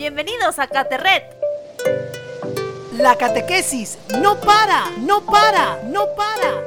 [0.00, 1.36] Bienvenidos a Caterret.
[2.92, 6.66] La catequesis no para, no para, no para.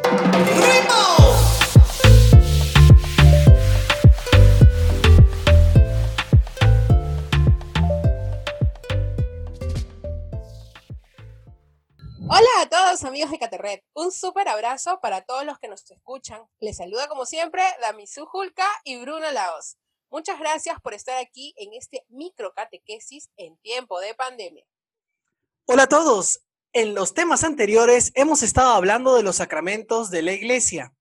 [12.30, 16.44] Hola a todos amigos de Caterret, un súper abrazo para todos los que nos escuchan.
[16.60, 19.78] Les saluda como siempre Damisu Julka y Bruno Laos.
[20.14, 24.64] Muchas gracias por estar aquí en este micro catequesis en tiempo de pandemia.
[25.66, 26.42] Hola a todos.
[26.72, 30.94] En los temas anteriores hemos estado hablando de los sacramentos de la iglesia.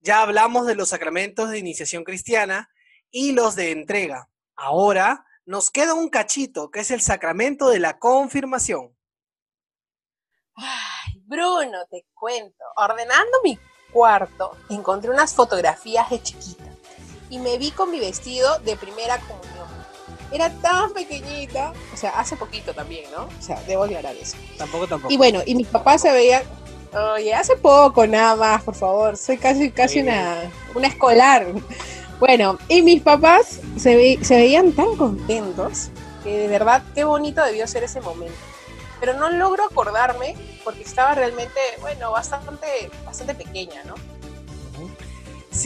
[0.00, 2.68] Ya hablamos de los sacramentos de iniciación cristiana
[3.08, 4.30] y los de entrega.
[4.56, 8.98] Ahora nos queda un cachito que es el sacramento de la confirmación.
[10.56, 12.64] Ay, Bruno, te cuento.
[12.74, 13.60] Ordenando mi
[13.92, 16.75] cuarto, encontré unas fotografías de chiquita
[17.30, 19.66] y me vi con mi vestido de primera comunión.
[20.32, 23.24] Era tan pequeñita, o sea, hace poquito también, ¿no?
[23.24, 24.36] O sea, debo aclarar eso.
[24.58, 25.12] Tampoco, tampoco.
[25.12, 26.42] Y bueno, y mis papás se veían,
[27.14, 31.46] oye, hace poco nada más, por favor, soy casi, casi una, una escolar.
[32.18, 35.90] Bueno, y mis papás se, se veían tan contentos
[36.24, 38.34] que de verdad qué bonito debió ser ese momento.
[38.98, 43.94] Pero no logro acordarme porque estaba realmente, bueno, bastante, bastante pequeña, ¿no?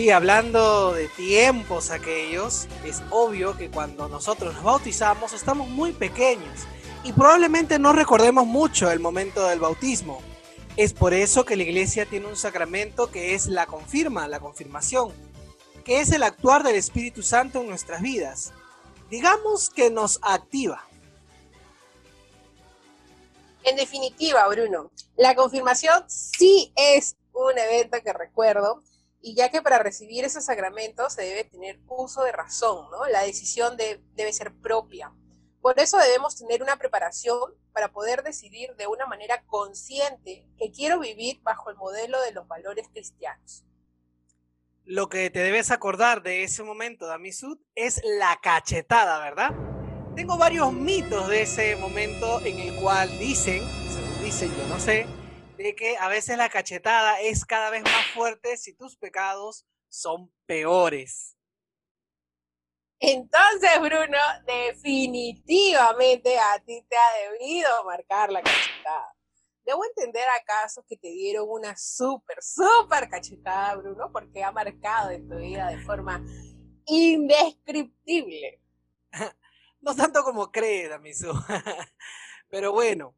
[0.01, 6.61] Sí, hablando de tiempos aquellos, es obvio que cuando nosotros nos bautizamos estamos muy pequeños
[7.05, 10.23] y probablemente no recordemos mucho el momento del bautismo.
[10.79, 15.12] Es por eso que la iglesia tiene un sacramento que es la confirma, la confirmación,
[15.84, 18.55] que es el actuar del Espíritu Santo en nuestras vidas.
[19.11, 20.83] Digamos que nos activa.
[23.64, 28.83] En definitiva, Bruno, la confirmación sí es un evento que recuerdo
[29.23, 33.07] y ya que para recibir ese sacramento se debe tener uso de razón, ¿no?
[33.07, 35.13] La decisión debe ser propia.
[35.61, 37.39] Por eso debemos tener una preparación
[37.73, 42.48] para poder decidir de una manera consciente que quiero vivir bajo el modelo de los
[42.48, 43.64] valores cristianos.
[44.85, 49.51] Lo que te debes acordar de ese momento, Damisud, es la cachetada, ¿verdad?
[50.17, 55.07] Tengo varios mitos de ese momento en el cual dicen, según dicen, yo no sé,
[55.63, 60.33] de que a veces la cachetada es cada vez más fuerte si tus pecados son
[60.47, 61.37] peores.
[62.98, 69.15] Entonces, Bruno, definitivamente a ti te ha debido marcar la cachetada.
[69.65, 74.11] ¿Debo entender acaso que te dieron una súper, súper cachetada, Bruno?
[74.13, 76.23] Porque ha marcado en tu vida de forma
[76.87, 78.61] indescriptible.
[79.81, 81.33] no tanto como crees, Damisu.
[82.51, 83.15] Pero bueno,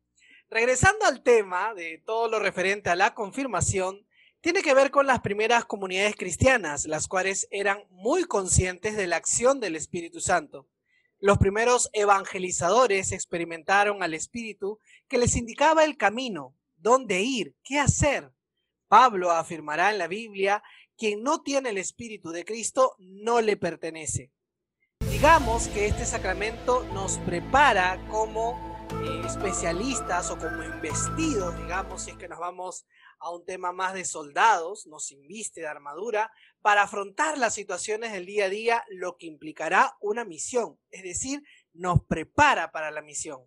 [0.52, 4.06] Regresando al tema de todo lo referente a la confirmación,
[4.42, 9.16] tiene que ver con las primeras comunidades cristianas, las cuales eran muy conscientes de la
[9.16, 10.68] acción del Espíritu Santo.
[11.20, 18.30] Los primeros evangelizadores experimentaron al Espíritu que les indicaba el camino, dónde ir, qué hacer.
[18.88, 20.62] Pablo afirmará en la Biblia,
[20.98, 24.30] quien no tiene el Espíritu de Cristo no le pertenece.
[25.10, 32.16] Digamos que este sacramento nos prepara como eh, especialistas o como investidos, digamos, si es
[32.16, 32.86] que nos vamos
[33.18, 38.26] a un tema más de soldados, nos inviste de armadura para afrontar las situaciones del
[38.26, 43.42] día a día, lo que implicará una misión, es decir, nos prepara para la misión.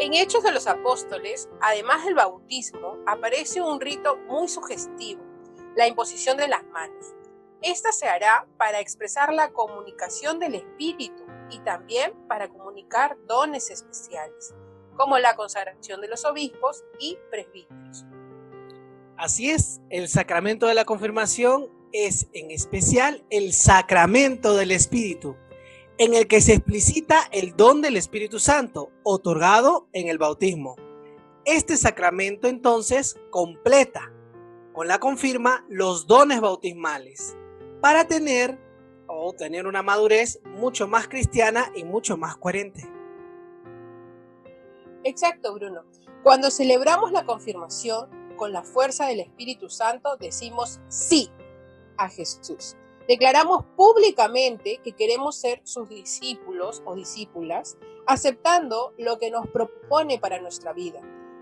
[0.00, 5.20] En Hechos de los Apóstoles, además del bautismo, aparece un rito muy sugestivo,
[5.76, 7.14] la imposición de las manos.
[7.60, 14.54] Esta se hará para expresar la comunicación del Espíritu y también para comunicar dones especiales,
[14.96, 18.06] como la consagración de los obispos y presbíteros.
[19.18, 25.36] Así es, el sacramento de la confirmación es en especial el sacramento del Espíritu
[26.00, 30.76] en el que se explicita el don del Espíritu Santo, otorgado en el bautismo.
[31.44, 34.10] Este sacramento entonces completa
[34.72, 37.36] con la confirma los dones bautismales
[37.82, 38.58] para tener
[39.08, 42.90] o tener una madurez mucho más cristiana y mucho más coherente.
[45.04, 45.84] Exacto, Bruno.
[46.22, 48.08] Cuando celebramos la confirmación
[48.38, 51.30] con la fuerza del Espíritu Santo, decimos sí
[51.98, 52.74] a Jesús.
[53.08, 57.76] Declaramos públicamente que queremos ser sus discípulos o discípulas
[58.06, 61.00] aceptando lo que nos propone para nuestra vida.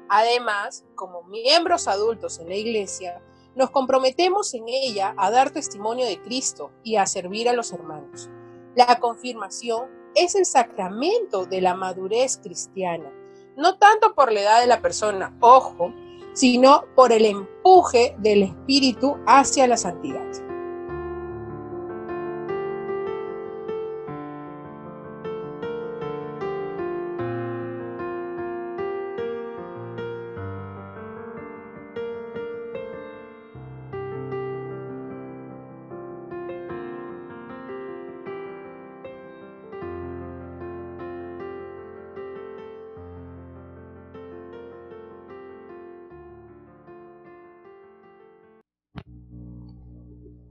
[0.09, 3.23] Además, como miembros adultos en la iglesia,
[3.55, 8.31] nos comprometemos en ella a dar testimonio de Cristo y a servir a los hermanos.
[8.75, 13.13] La confirmación es el sacramento de la madurez cristiana,
[13.57, 15.93] no tanto por la edad de la persona, ojo,
[16.33, 20.48] sino por el empuje del Espíritu hacia la santidad.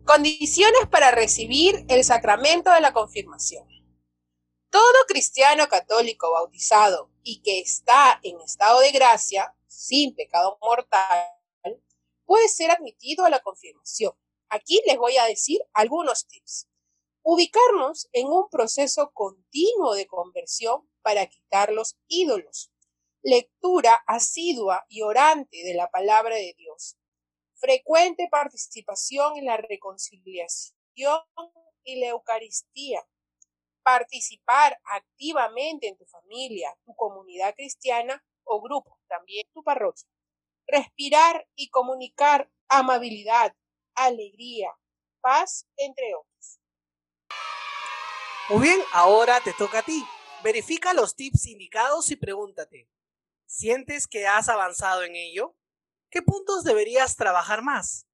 [0.07, 3.67] Condiciones para recibir el sacramento de la confirmación.
[4.69, 11.27] Todo cristiano católico bautizado y que está en estado de gracia, sin pecado mortal,
[12.23, 14.13] puede ser admitido a la confirmación.
[14.47, 16.69] Aquí les voy a decir algunos tips.
[17.21, 22.71] Ubicarnos en un proceso continuo de conversión para quitar los ídolos.
[23.23, 26.95] Lectura asidua y orante de la palabra de Dios
[27.59, 30.73] frecuente participación en la reconciliación
[31.83, 33.05] y la Eucaristía,
[33.83, 40.07] participar activamente en tu familia, tu comunidad cristiana o grupo, también tu parroquia,
[40.67, 43.55] respirar y comunicar amabilidad,
[43.95, 44.77] alegría,
[45.21, 46.59] paz, entre otros.
[48.49, 50.05] Muy bien, ahora te toca a ti.
[50.43, 52.89] Verifica los tips indicados y pregúntate,
[53.45, 55.55] ¿sientes que has avanzado en ello?
[56.17, 58.07] ¿Qué puntos deberías trabajar más?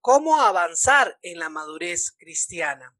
[0.00, 2.96] ¿Cómo avanzar en la madurez cristiana?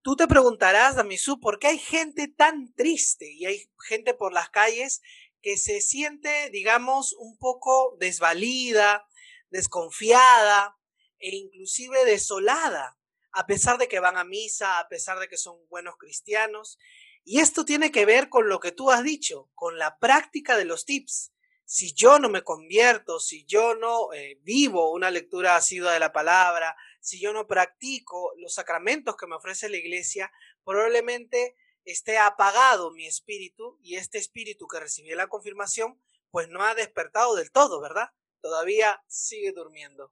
[0.00, 4.48] Tú te preguntarás, Damisú, ¿por qué hay gente tan triste y hay gente por las
[4.48, 5.02] calles
[5.42, 9.08] que se siente, digamos, un poco desvalida,
[9.50, 10.78] desconfiada
[11.18, 12.96] e inclusive desolada,
[13.32, 16.78] a pesar de que van a misa, a pesar de que son buenos cristianos?
[17.24, 20.64] Y esto tiene que ver con lo que tú has dicho, con la práctica de
[20.64, 21.32] los tips
[21.70, 26.14] si yo no me convierto, si yo no eh, vivo una lectura asidua de la
[26.14, 30.32] palabra, si yo no practico los sacramentos que me ofrece la iglesia,
[30.64, 36.74] probablemente esté apagado mi espíritu y este espíritu que recibí la confirmación, pues no ha
[36.74, 38.12] despertado del todo, ¿verdad?
[38.40, 40.10] Todavía sigue durmiendo.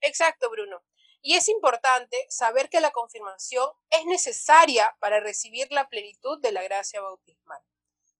[0.00, 0.82] Exacto, Bruno.
[1.20, 6.62] Y es importante saber que la confirmación es necesaria para recibir la plenitud de la
[6.62, 7.60] gracia bautismal.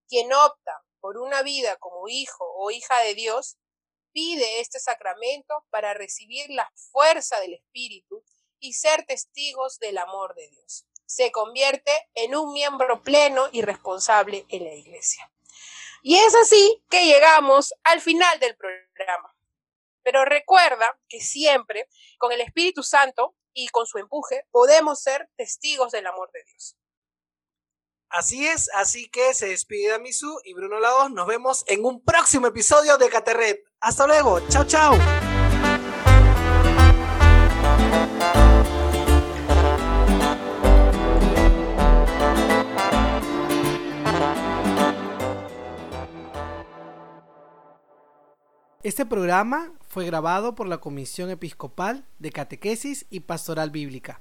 [0.06, 3.58] Quien opta por una vida como hijo o hija de Dios,
[4.11, 8.25] pide este sacramento para recibir la fuerza del Espíritu
[8.58, 10.85] y ser testigos del amor de Dios.
[11.05, 15.32] Se convierte en un miembro pleno y responsable en la iglesia.
[16.03, 19.32] Y es así que llegamos al final del programa.
[20.03, 21.88] Pero recuerda que siempre,
[22.19, 26.76] con el Espíritu Santo y con su empuje, podemos ser testigos del amor de Dios.
[28.19, 31.11] Así es, así que se despide Misu y Bruno Lagos.
[31.11, 33.63] Nos vemos en un próximo episodio de Caterret.
[33.79, 34.95] Hasta luego, chao, chao.
[48.82, 54.15] Este programa fue grabado por la Comisión Episcopal de Catequesis y Pastoral Bíblica